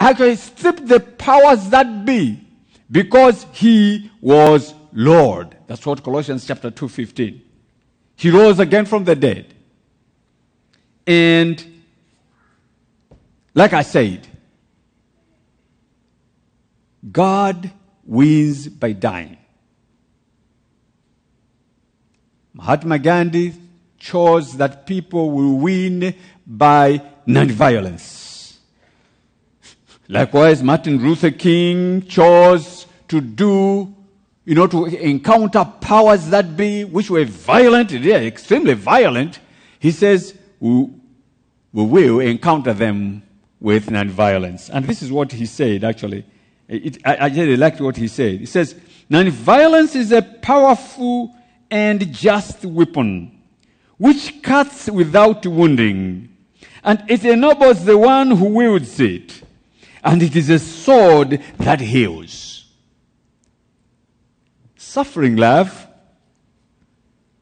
Actually, 0.00 0.36
stripped 0.36 0.88
the 0.88 0.98
powers 0.98 1.68
that 1.68 2.06
be 2.06 2.40
because 2.90 3.44
he 3.52 4.10
was 4.22 4.74
Lord. 4.94 5.54
That's 5.66 5.84
what 5.84 6.02
Colossians 6.02 6.46
chapter 6.46 6.70
2:15. 6.70 7.42
He 8.16 8.30
rose 8.30 8.58
again 8.58 8.86
from 8.86 9.04
the 9.04 9.14
dead. 9.14 9.54
And 11.06 11.64
like 13.54 13.74
I 13.74 13.82
said, 13.82 14.26
God 17.10 17.70
wins 18.04 18.68
by 18.68 18.92
dying. 18.92 19.36
Mahatma 22.54 22.98
Gandhi 22.98 23.54
chose 23.98 24.56
that 24.56 24.86
people 24.86 25.30
will 25.30 25.56
win 25.58 26.14
by 26.46 27.02
nonviolence. 27.26 28.29
Likewise, 30.10 30.62
Martin 30.62 30.98
Luther 30.98 31.30
King 31.30 32.02
chose 32.02 32.86
to 33.06 33.20
do, 33.20 33.94
you 34.44 34.54
know, 34.56 34.66
to 34.66 34.86
encounter 34.86 35.64
powers 35.64 36.26
that 36.30 36.56
be, 36.56 36.84
which 36.84 37.10
were 37.10 37.24
violent, 37.24 37.92
are 37.92 37.96
extremely 37.96 38.74
violent. 38.74 39.38
He 39.78 39.92
says, 39.92 40.34
we, 40.58 40.88
we 41.72 41.84
will 41.84 42.18
encounter 42.18 42.72
them 42.72 43.22
with 43.60 43.86
nonviolence. 43.86 44.68
And 44.72 44.84
this 44.84 45.00
is 45.00 45.12
what 45.12 45.30
he 45.30 45.46
said, 45.46 45.84
actually. 45.84 46.26
It, 46.66 46.98
I, 47.04 47.14
I 47.14 47.26
really 47.28 47.56
liked 47.56 47.80
what 47.80 47.96
he 47.96 48.08
said. 48.08 48.40
He 48.40 48.46
says, 48.46 48.74
Nonviolence 49.08 49.94
is 49.94 50.10
a 50.10 50.22
powerful 50.22 51.34
and 51.70 52.12
just 52.12 52.64
weapon 52.64 53.40
which 54.00 54.42
cuts 54.42 54.88
without 54.88 55.46
wounding, 55.46 56.34
and 56.82 57.04
it 57.06 57.22
ennobles 57.22 57.84
the 57.84 57.98
one 57.98 58.30
who 58.30 58.46
wields 58.46 58.98
it, 58.98 59.42
and 60.02 60.22
it 60.22 60.34
is 60.36 60.50
a 60.50 60.58
sword 60.58 61.42
that 61.58 61.80
heals. 61.80 62.64
Suffering 64.76 65.36
love 65.36 65.86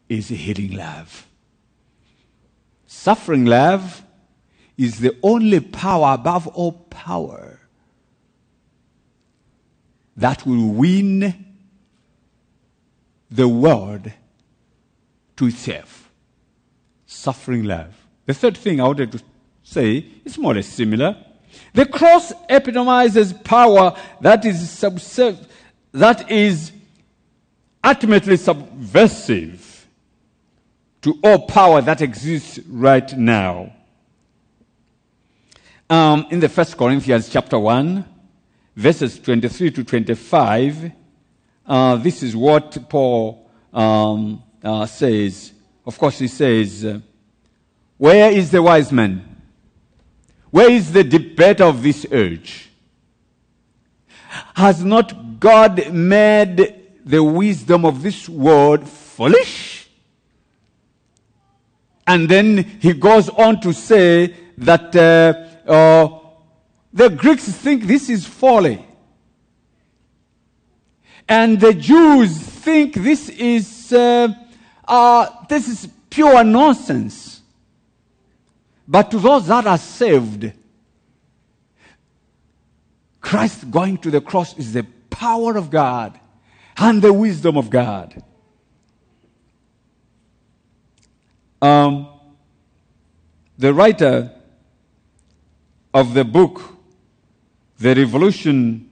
is 0.09 0.31
a 0.31 0.35
healing 0.35 0.77
love. 0.77 1.27
Suffering 2.87 3.45
love 3.45 4.03
is 4.77 5.01
the 5.01 5.17
only 5.23 5.61
power 5.61 6.15
above 6.15 6.47
all 6.49 6.73
power 6.73 7.61
that 10.17 10.45
will 10.47 10.69
win 10.69 11.47
the 13.31 13.49
world 13.49 14.11
to 15.37 15.47
itself. 15.47 16.11
Suffering 17.07 17.65
love. 17.65 17.95
The 18.27 18.35
third 18.35 18.57
thing 18.57 18.81
I 18.81 18.85
wanted 18.85 19.13
to 19.13 19.23
say 19.63 20.05
is 20.25 20.37
more 20.39 20.53
or 20.53 20.57
less 20.57 20.67
similar. 20.67 21.17
The 21.79 21.87
cross 21.87 22.33
epitomizes 22.49 23.33
power 23.33 23.97
that 24.21 24.45
is 24.45 24.57
subserv- 24.63 25.47
that 25.93 26.29
is 26.29 26.73
ultimately 27.85 28.37
subversive 28.37 29.87
to 31.03 31.21
all 31.23 31.47
power 31.47 31.81
that 31.83 32.03
exists 32.03 32.59
right 32.67 33.17
now. 33.17 33.73
Um, 35.89 36.27
in 36.31 36.41
the 36.41 36.49
First 36.49 36.77
Corinthians 36.77 37.29
chapter 37.29 37.61
one, 37.61 38.05
verses 38.75 39.17
twenty-three 39.21 39.71
to 39.71 39.85
twenty-five, 39.85 40.91
uh, 41.65 41.95
this 41.95 42.25
is 42.25 42.35
what 42.35 42.77
Paul 42.89 43.49
um, 43.73 44.43
uh, 44.65 44.85
says. 44.87 45.53
Of 45.87 45.97
course, 45.97 46.19
he 46.19 46.27
says, 46.27 47.01
"Where 47.97 48.33
is 48.33 48.51
the 48.51 48.63
wise 48.63 48.91
man? 48.91 49.37
Where 50.51 50.71
is 50.71 50.93
the 50.93 51.05
debater 51.39 51.65
of 51.65 51.83
this 51.83 52.05
age? 52.11 52.71
Has 54.55 54.85
not 54.85 55.39
God 55.39 55.93
made 55.93 56.75
the 57.05 57.23
wisdom 57.23 57.85
of 57.85 58.03
this 58.03 58.29
world 58.29 58.89
foolish?" 58.89 59.89
And 62.07 62.29
then 62.29 62.65
he 62.81 62.93
goes 62.95 63.29
on 63.29 63.61
to 63.61 63.73
say 63.73 64.35
that 64.59 64.97
uh, 64.97 65.71
uh, 65.71 66.19
the 66.93 67.11
Greeks 67.11 67.49
think 67.49 67.85
this 67.85 68.09
is 68.09 68.27
folly. 68.27 68.85
And 71.29 71.61
the 71.61 71.75
Jews 71.75 72.39
think 72.39 72.95
this 72.95 73.29
is, 73.29 73.93
uh, 73.93 74.29
uh, 74.87 75.27
this 75.49 75.69
is 75.69 75.89
pure 76.09 76.43
nonsense. 76.43 77.43
But 78.87 79.11
to 79.11 79.19
those 79.19 79.47
that 79.49 79.67
are 79.67 79.77
saved, 79.77 80.51
Christ 83.21 83.71
going 83.71 83.99
to 83.99 84.11
the 84.11 84.21
cross 84.21 84.57
is 84.57 84.73
the 84.73 84.85
power 85.11 85.57
of 85.57 85.71
God 85.71 86.19
and 86.77 87.03
the 87.03 87.13
wisdom 87.13 87.57
of 87.57 87.71
God. 87.71 88.23
Um, 91.61 92.09
the 93.59 93.75
writer 93.75 94.31
of 95.93 96.15
the 96.15 96.25
book, 96.25 96.63
The 97.81 97.95
Revolution, 97.95 98.89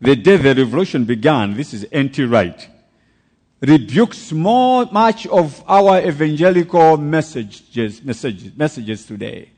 the 0.00 0.14
day 0.14 0.36
the 0.36 0.54
revolution 0.54 1.04
began, 1.04 1.54
this 1.54 1.74
is 1.74 1.86
N.T. 1.90 2.24
Wright, 2.24 2.68
rebukes 3.60 4.30
more, 4.30 4.86
much 4.92 5.26
of 5.26 5.62
our 5.66 6.00
evangelical 6.00 6.96
messages, 6.96 8.02
messages, 8.02 8.56
messages 8.56 9.04
today. 9.04 9.50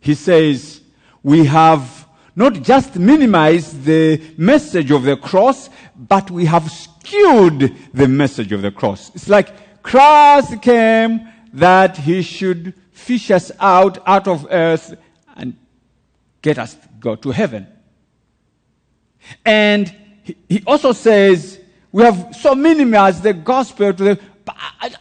He 0.00 0.14
says, 0.14 0.82
we 1.22 1.46
have 1.46 2.06
not 2.38 2.62
just 2.62 2.94
minimized 2.94 3.82
the 3.82 4.22
message 4.36 4.92
of 4.92 5.02
the 5.02 5.16
cross, 5.16 5.68
but 5.96 6.30
we 6.30 6.44
have 6.44 6.70
skewed 6.70 7.76
the 7.92 8.06
message 8.06 8.52
of 8.52 8.62
the 8.62 8.70
cross. 8.70 9.10
It's 9.12 9.28
like 9.28 9.82
Christ 9.82 10.62
came 10.62 11.26
that 11.52 11.96
he 11.96 12.22
should 12.22 12.74
fish 12.92 13.32
us 13.32 13.50
out 13.58 13.98
out 14.06 14.28
of 14.28 14.46
earth 14.50 14.94
and 15.36 15.56
get 16.40 16.60
us 16.60 16.76
go 17.00 17.16
to 17.16 17.32
heaven. 17.32 17.66
And 19.44 19.92
he 20.48 20.62
also 20.64 20.92
says 20.92 21.58
we 21.90 22.04
have 22.04 22.36
so 22.36 22.54
minimized 22.54 23.24
the 23.24 23.32
gospel 23.32 23.92
to 23.92 24.04
the 24.04 24.20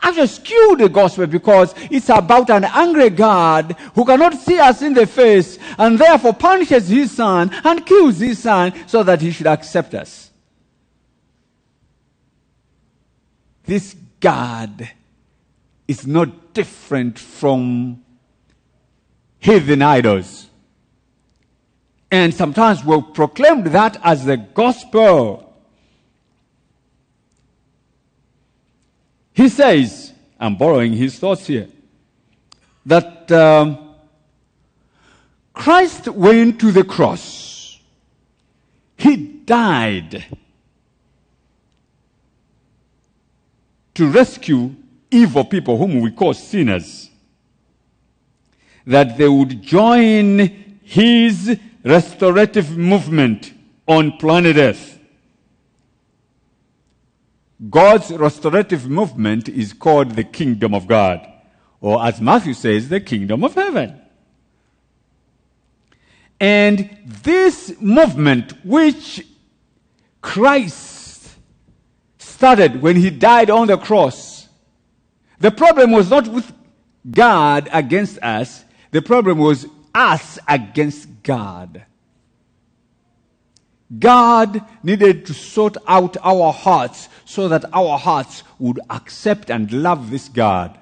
actually 0.01 0.27
skew 0.27 0.75
the 0.77 0.89
gospel 0.89 1.27
because 1.27 1.73
it's 1.91 2.09
about 2.09 2.49
an 2.49 2.65
angry 2.65 3.09
God 3.09 3.75
who 3.95 4.05
cannot 4.05 4.33
see 4.35 4.59
us 4.59 4.81
in 4.81 4.93
the 4.93 5.05
face 5.05 5.57
and 5.77 5.97
therefore 5.97 6.33
punishes 6.33 6.87
his 6.87 7.11
son 7.11 7.51
and 7.63 7.85
kills 7.85 8.19
his 8.19 8.39
son 8.39 8.73
so 8.87 9.03
that 9.03 9.21
he 9.21 9.31
should 9.31 9.47
accept 9.47 9.93
us. 9.93 10.31
This 13.65 13.95
God 14.19 14.89
is 15.87 16.07
not 16.07 16.53
different 16.53 17.19
from 17.19 18.03
heathen 19.39 19.81
idols. 19.81 20.47
And 22.09 22.33
sometimes 22.33 22.83
we'll 22.83 23.01
proclaim 23.01 23.63
that 23.65 23.99
as 24.03 24.25
the 24.25 24.37
gospel. 24.37 25.46
He 29.37 29.49
says, 29.49 30.13
I'm 30.39 30.55
borrowing 30.55 30.93
his 30.93 31.19
thoughts 31.19 31.45
here, 31.45 31.67
that 32.87 33.31
um, 33.31 33.93
Christ 35.53 36.07
went 36.07 36.59
to 36.59 36.71
the 36.71 36.83
cross. 36.83 37.79
He 38.97 39.15
died 39.15 40.25
to 43.93 44.09
rescue 44.09 44.75
evil 45.11 45.45
people 45.45 45.77
whom 45.77 46.01
we 46.01 46.09
call 46.09 46.33
sinners, 46.33 47.11
that 48.87 49.19
they 49.19 49.27
would 49.27 49.61
join 49.61 50.39
his 50.81 51.59
restorative 51.83 52.75
movement 52.75 53.53
on 53.87 54.17
planet 54.17 54.57
Earth. 54.57 54.96
God's 57.69 58.11
restorative 58.11 58.87
movement 58.89 59.49
is 59.49 59.73
called 59.73 60.11
the 60.11 60.23
kingdom 60.23 60.75
of 60.75 60.87
God, 60.87 61.27
or 61.81 62.05
as 62.05 62.21
Matthew 62.21 62.53
says, 62.53 62.89
the 62.89 63.01
kingdom 63.01 63.43
of 63.43 63.55
heaven. 63.55 63.99
And 66.39 66.95
this 67.03 67.73
movement, 67.81 68.53
which 68.63 69.25
Christ 70.21 71.35
started 72.19 72.81
when 72.81 72.95
he 72.95 73.09
died 73.09 73.49
on 73.49 73.67
the 73.67 73.77
cross, 73.77 74.47
the 75.39 75.49
problem 75.49 75.91
was 75.91 76.11
not 76.11 76.27
with 76.27 76.51
God 77.09 77.69
against 77.73 78.21
us, 78.21 78.63
the 78.91 79.01
problem 79.01 79.39
was 79.39 79.65
us 79.95 80.37
against 80.47 81.23
God. 81.23 81.85
God 83.97 84.61
needed 84.83 85.25
to 85.27 85.33
sort 85.33 85.77
out 85.87 86.17
our 86.21 86.51
hearts 86.51 87.07
so 87.25 87.47
that 87.47 87.63
our 87.73 87.97
hearts 87.97 88.43
would 88.59 88.79
accept 88.89 89.49
and 89.49 89.71
love 89.71 90.11
this 90.11 90.27
God. 90.27 90.77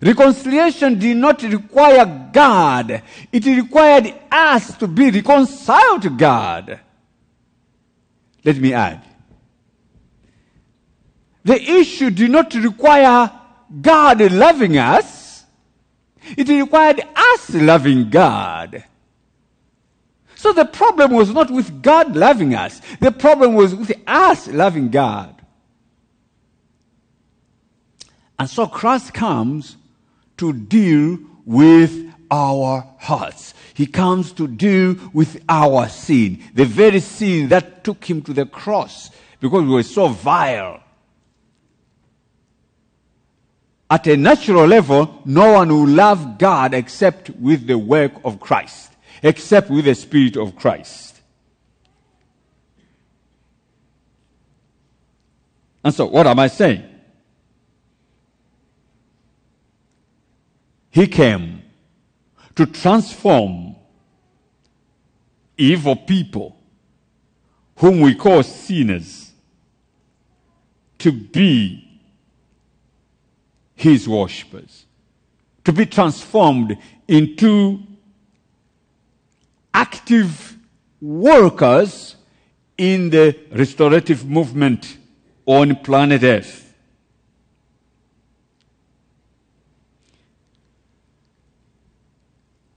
Reconciliation 0.00 0.98
did 0.98 1.16
not 1.16 1.42
require 1.42 2.30
God, 2.32 3.02
it 3.32 3.44
required 3.44 4.14
us 4.30 4.76
to 4.78 4.86
be 4.86 5.10
reconciled 5.10 6.02
to 6.02 6.10
God. 6.10 6.80
Let 8.44 8.56
me 8.56 8.72
add. 8.72 9.02
The 11.44 11.60
issue 11.60 12.10
did 12.10 12.30
not 12.30 12.54
require 12.54 13.30
God 13.80 14.20
loving 14.32 14.78
us, 14.78 15.44
it 16.36 16.48
required 16.48 17.02
us 17.14 17.54
loving 17.54 18.10
God. 18.10 18.84
So 20.36 20.52
the 20.52 20.66
problem 20.66 21.12
was 21.12 21.32
not 21.32 21.50
with 21.50 21.82
God 21.82 22.14
loving 22.14 22.54
us, 22.54 22.80
the 23.00 23.10
problem 23.10 23.54
was 23.54 23.74
with 23.74 23.92
us 24.06 24.46
loving 24.46 24.90
God. 24.90 25.34
And 28.38 28.48
so 28.48 28.66
Christ 28.66 29.14
comes 29.14 29.76
to 30.36 30.52
deal 30.52 31.18
with 31.46 32.12
our 32.30 32.86
hearts. 32.98 33.54
He 33.72 33.86
comes 33.86 34.32
to 34.32 34.46
deal 34.46 34.96
with 35.14 35.42
our 35.48 35.88
sin, 35.88 36.42
the 36.54 36.66
very 36.66 37.00
sin 37.00 37.48
that 37.48 37.82
took 37.82 38.04
him 38.04 38.20
to 38.22 38.34
the 38.34 38.44
cross 38.44 39.10
because 39.40 39.62
we 39.62 39.70
were 39.70 39.82
so 39.82 40.08
vile. 40.08 40.82
At 43.88 44.06
a 44.06 44.16
natural 44.16 44.66
level, 44.66 45.22
no 45.24 45.52
one 45.52 45.68
will 45.68 45.88
love 45.88 46.38
God 46.38 46.74
except 46.74 47.30
with 47.30 47.66
the 47.66 47.78
work 47.78 48.12
of 48.24 48.40
Christ, 48.40 48.92
except 49.26 49.68
with 49.70 49.86
the 49.86 49.94
Spirit 49.94 50.36
of 50.36 50.54
Christ. 50.54 51.20
And 55.82 55.92
so, 55.92 56.06
what 56.06 56.28
am 56.28 56.38
I 56.38 56.46
saying? 56.46 56.84
He 60.90 61.08
came 61.08 61.62
to 62.54 62.66
transform 62.66 63.74
evil 65.58 65.96
people, 65.96 66.56
whom 67.78 68.00
we 68.00 68.14
call 68.14 68.44
sinners, 68.44 69.32
to 70.98 71.10
be 71.10 72.00
his 73.74 74.08
worshippers, 74.08 74.86
to 75.64 75.72
be 75.72 75.84
transformed 75.84 76.78
into 77.08 77.80
active 79.76 80.56
workers 81.02 82.16
in 82.78 83.10
the 83.10 83.36
restorative 83.52 84.24
movement 84.24 84.96
on 85.44 85.76
planet 85.76 86.22
Earth. 86.22 86.62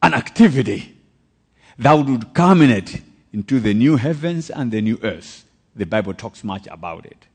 an 0.01 0.13
activity 0.13 0.95
that 1.77 1.93
would 1.93 2.33
culminate 2.33 3.01
into 3.33 3.59
the 3.59 3.73
new 3.73 3.97
heavens 3.97 4.49
and 4.49 4.71
the 4.71 4.81
new 4.81 4.97
earth. 5.03 5.43
The 5.75 5.85
Bible 5.85 6.13
talks 6.13 6.41
much 6.41 6.67
about 6.67 7.05
it. 7.05 7.27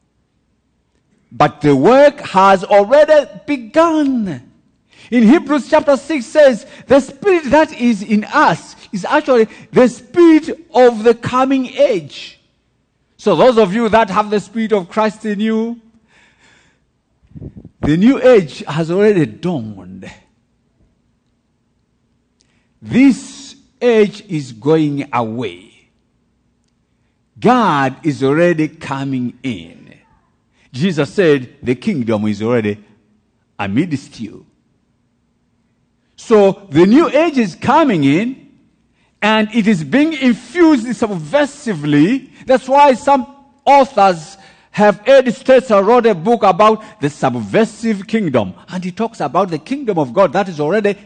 But 1.31 1.61
the 1.61 1.77
work 1.77 2.21
has 2.21 2.65
already 2.65 3.31
begun. 3.47 4.54
In 5.11 5.25
Hebrews 5.25 5.69
chapter 5.69 5.97
6 5.97 6.25
says, 6.25 6.67
the 6.87 7.01
spirit 7.01 7.45
that 7.51 7.73
is 7.73 8.03
in 8.03 8.25
us 8.25 8.77
is 8.93 9.05
actually 9.05 9.49
the 9.73 9.89
spirit 9.89 10.67
of 10.73 11.05
the 11.05 11.15
coming 11.15 11.67
age. 11.67 12.41
So 13.17 13.37
those 13.37 13.59
of 13.59 13.75
you 13.75 13.89
that 13.89 14.11
have 14.11 14.31
the 14.31 14.41
spirit 14.41 14.73
of 14.73 14.89
Christ 14.89 15.25
in 15.25 15.41
you, 15.41 15.81
the 17.81 17.97
new 17.97 18.21
age 18.23 18.65
has 18.67 18.91
already 18.91 19.27
dawned. 19.27 20.11
This 22.81 23.57
age 23.81 24.25
is 24.29 24.53
going 24.53 25.09
away. 25.13 25.71
God 27.39 27.97
is 28.07 28.23
already 28.23 28.69
coming 28.69 29.39
in. 29.43 29.99
Jesus 30.73 31.13
said, 31.13 31.57
The 31.63 31.75
kingdom 31.75 32.27
is 32.27 32.43
already 32.43 32.83
amidst 33.59 34.21
you. 34.21 34.47
So 36.25 36.67
the 36.71 36.87
new 36.87 37.11
age 37.11 37.37
is 37.37 37.55
coming 37.55 38.05
in 38.05 38.51
and 39.21 39.47
it 39.55 39.67
is 39.67 39.85
being 39.85 40.15
infused 40.15 40.87
subversively. 40.87 42.31
That's 42.47 42.67
why 42.67 42.95
some 42.95 43.27
authors 43.67 44.39
have 44.71 45.07
Ed 45.07 45.27
Stetzer 45.27 45.85
wrote 45.85 46.07
a 46.07 46.15
book 46.15 46.43
about 46.43 46.83
the 47.03 47.11
subversive 47.11 48.07
kingdom. 48.07 48.55
And 48.69 48.83
he 48.83 48.91
talks 48.91 49.21
about 49.21 49.51
the 49.51 49.59
kingdom 49.59 49.99
of 49.99 50.15
God 50.15 50.33
that 50.33 50.49
is 50.49 50.61
already 50.61 50.97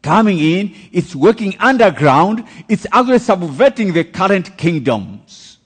coming 0.00 0.38
in, 0.38 0.72
it's 0.92 1.12
working 1.12 1.56
underground, 1.58 2.44
it's 2.68 2.86
actually 2.92 3.18
subverting 3.18 3.94
the 3.94 4.04
current 4.04 4.56
kingdoms. 4.56 5.58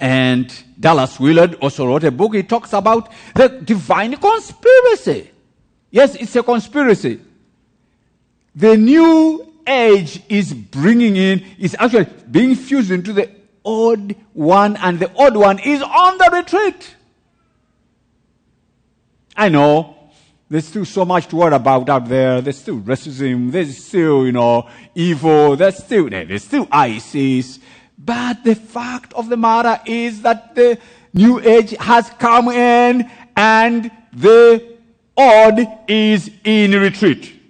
And 0.00 0.52
Dallas 0.80 1.20
Willard 1.20 1.54
also 1.60 1.86
wrote 1.86 2.02
a 2.02 2.10
book. 2.10 2.34
He 2.34 2.42
talks 2.42 2.72
about 2.72 3.12
the 3.36 3.48
divine 3.48 4.16
conspiracy. 4.16 5.31
Yes, 5.92 6.14
it's 6.14 6.34
a 6.34 6.42
conspiracy. 6.42 7.20
The 8.56 8.76
new 8.76 9.52
age 9.66 10.22
is 10.28 10.52
bringing 10.52 11.16
in, 11.16 11.44
is 11.58 11.76
actually 11.78 12.06
being 12.30 12.54
fused 12.54 12.90
into 12.90 13.12
the 13.12 13.30
old 13.62 14.14
one, 14.32 14.76
and 14.78 14.98
the 14.98 15.12
old 15.12 15.36
one 15.36 15.58
is 15.58 15.82
on 15.82 16.18
the 16.18 16.30
retreat. 16.32 16.96
I 19.36 19.50
know 19.50 19.96
there's 20.48 20.66
still 20.66 20.86
so 20.86 21.04
much 21.04 21.26
to 21.28 21.36
worry 21.36 21.54
about 21.54 21.88
out 21.88 22.08
there. 22.08 22.40
There's 22.40 22.58
still 22.58 22.80
racism. 22.80 23.52
There's 23.52 23.84
still, 23.84 24.24
you 24.26 24.32
know, 24.32 24.68
evil. 24.94 25.56
There's 25.56 25.76
still, 25.76 26.08
there's 26.08 26.44
still 26.44 26.68
ISIS. 26.72 27.58
But 27.98 28.44
the 28.44 28.54
fact 28.54 29.12
of 29.12 29.28
the 29.28 29.36
matter 29.36 29.80
is 29.86 30.22
that 30.22 30.54
the 30.54 30.78
new 31.12 31.38
age 31.40 31.70
has 31.78 32.10
come 32.18 32.48
in 32.48 33.10
and 33.36 33.90
the 34.12 34.71
odd 35.16 35.66
is 35.88 36.30
in 36.44 36.72
retreat. 36.72 37.40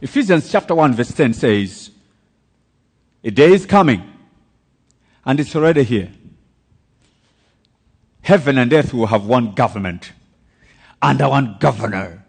Ephesians 0.00 0.50
chapter 0.50 0.74
1 0.74 0.94
verse 0.94 1.12
10 1.12 1.34
says, 1.34 1.90
a 3.24 3.30
day 3.30 3.52
is 3.52 3.66
coming 3.66 4.02
and 5.24 5.40
it's 5.40 5.56
already 5.56 5.82
here 5.82 6.10
heaven 8.26 8.58
and 8.58 8.72
earth 8.72 8.92
will 8.92 9.06
have 9.06 9.24
one 9.24 9.52
government 9.52 10.12
under 11.00 11.28
one 11.28 11.56
governor. 11.60 12.24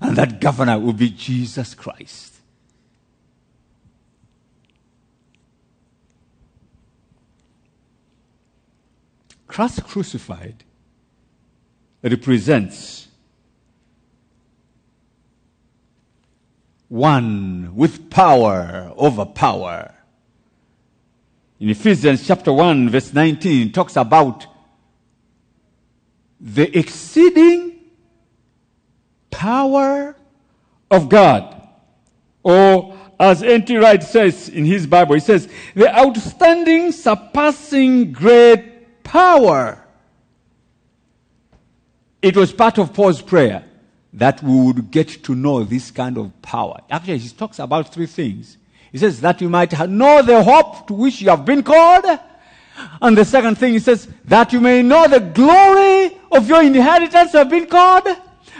And 0.00 0.16
that 0.16 0.40
governor 0.40 0.78
will 0.78 0.94
be 0.94 1.10
Jesus 1.10 1.74
Christ. 1.74 2.34
Christ 9.46 9.84
crucified 9.84 10.64
represents 12.10 13.08
one 16.88 17.74
with 17.74 18.10
power 18.10 18.92
over 18.96 19.24
power. 19.24 19.94
In 21.58 21.70
Ephesians 21.70 22.26
chapter 22.26 22.52
1 22.52 22.90
verse 22.90 23.12
19 23.12 23.72
talks 23.72 23.96
about 23.96 24.46
the 26.40 26.78
exceeding 26.78 27.80
power 29.30 30.14
of 30.90 31.08
God. 31.08 31.68
Or 32.42 32.98
as 33.18 33.42
N.T. 33.42 33.76
Wright 33.76 34.02
says 34.02 34.48
in 34.48 34.64
his 34.64 34.86
Bible, 34.86 35.14
he 35.14 35.20
says, 35.20 35.48
the 35.74 35.96
outstanding, 35.96 36.92
surpassing 36.92 38.12
great 38.12 39.02
power. 39.02 39.83
It 42.24 42.36
was 42.36 42.52
part 42.52 42.78
of 42.78 42.94
Paul's 42.94 43.20
prayer 43.20 43.64
that 44.14 44.42
we 44.42 44.58
would 44.66 44.90
get 44.90 45.22
to 45.24 45.34
know 45.34 45.62
this 45.62 45.90
kind 45.90 46.16
of 46.16 46.40
power. 46.40 46.80
Actually, 46.90 47.18
he 47.18 47.28
talks 47.28 47.58
about 47.58 47.92
three 47.92 48.06
things. 48.06 48.56
He 48.90 48.98
says 48.98 49.20
that 49.20 49.40
you 49.40 49.48
might 49.48 49.72
know 49.88 50.22
the 50.22 50.42
hope 50.42 50.86
to 50.86 50.94
which 50.94 51.20
you 51.20 51.28
have 51.28 51.44
been 51.44 51.62
called 51.62 52.06
and 53.00 53.16
the 53.16 53.24
second 53.24 53.56
thing, 53.56 53.74
he 53.74 53.78
says, 53.78 54.08
that 54.24 54.52
you 54.52 54.60
may 54.60 54.82
know 54.82 55.06
the 55.06 55.20
glory 55.20 56.18
of 56.32 56.48
your 56.48 56.62
inheritance 56.62 57.32
have 57.32 57.50
been 57.50 57.66
called. 57.66 58.08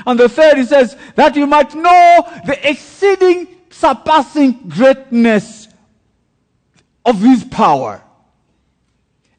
And 0.07 0.20
the 0.20 0.29
third, 0.29 0.59
he 0.59 0.64
says, 0.64 0.96
that 1.14 1.35
you 1.35 1.46
might 1.46 1.74
know 1.74 2.40
the 2.46 2.59
exceeding, 2.68 3.48
surpassing 3.70 4.68
greatness 4.68 5.68
of 7.05 7.20
his 7.20 7.44
power. 7.44 8.03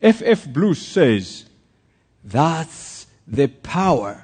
F. 0.01 0.21
F. 0.23 0.47
Bruce 0.47 0.81
says, 0.81 1.45
that's 2.23 2.94
the 3.27 3.47
power 3.47 4.23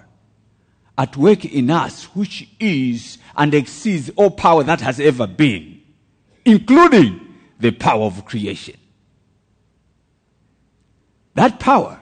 at 0.97 1.17
work 1.17 1.45
in 1.45 1.69
us, 1.69 2.05
which 2.15 2.47
is 2.59 3.17
and 3.35 3.53
exceeds 3.53 4.09
all 4.15 4.31
power 4.31 4.63
that 4.63 4.81
has 4.81 4.99
ever 4.99 5.27
been. 5.27 5.81
including 6.45 7.19
the 7.59 7.71
power 7.71 8.05
of 8.05 8.25
creation. 8.25 8.77
That 11.35 11.59
power 11.59 11.99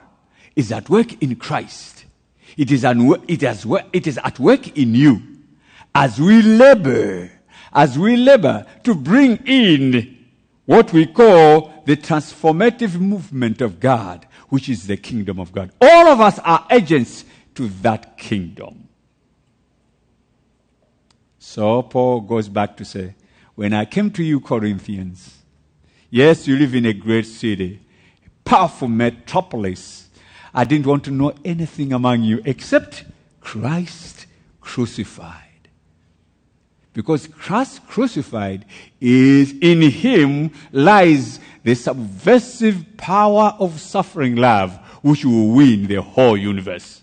is 0.55 0.71
at 0.71 0.89
work 0.89 1.21
in 1.21 1.35
Christ. 1.35 2.05
It 2.57 2.71
is, 2.71 2.83
it, 2.83 3.41
has, 3.41 3.65
it 3.93 4.07
is 4.07 4.17
at 4.17 4.39
work 4.39 4.77
in 4.77 4.95
you 4.95 5.21
as 5.93 6.19
we 6.19 6.41
labor, 6.41 7.31
as 7.73 7.97
we 7.97 8.15
labor 8.15 8.65
to 8.83 8.95
bring 8.95 9.37
in 9.45 10.17
what 10.65 10.93
we 10.93 11.05
call 11.05 11.83
the 11.85 11.95
transformative 11.97 12.99
movement 12.99 13.61
of 13.61 13.79
God, 13.79 14.27
which 14.49 14.69
is 14.69 14.87
the 14.87 14.97
kingdom 14.97 15.39
of 15.39 15.51
God. 15.51 15.71
All 15.81 16.07
of 16.07 16.19
us 16.19 16.39
are 16.39 16.65
agents 16.69 17.25
to 17.55 17.67
that 17.81 18.17
kingdom. 18.17 18.89
So 21.37 21.81
Paul 21.83 22.21
goes 22.21 22.49
back 22.49 22.77
to 22.77 22.85
say, 22.85 23.15
When 23.55 23.73
I 23.73 23.85
came 23.85 24.11
to 24.11 24.23
you, 24.23 24.39
Corinthians, 24.39 25.39
yes, 26.09 26.47
you 26.47 26.57
live 26.57 26.75
in 26.75 26.85
a 26.85 26.93
great 26.93 27.25
city, 27.25 27.79
a 28.25 28.29
powerful 28.47 28.87
metropolis. 28.87 30.09
I 30.53 30.63
didn't 30.63 30.87
want 30.87 31.03
to 31.05 31.11
know 31.11 31.33
anything 31.45 31.93
among 31.93 32.23
you 32.23 32.41
except 32.43 33.05
Christ 33.39 34.25
crucified. 34.59 35.43
Because 36.93 37.27
Christ 37.27 37.85
crucified 37.87 38.65
is 38.99 39.53
in 39.61 39.81
him 39.81 40.51
lies 40.71 41.39
the 41.69 41.75
subversive 41.75 42.97
power 42.97 43.55
of 43.59 43.79
suffering 43.79 44.35
love 44.35 44.75
which 45.03 45.23
will 45.23 45.49
win 45.49 45.85
the 45.85 46.01
whole 46.01 46.35
universe. 46.35 46.98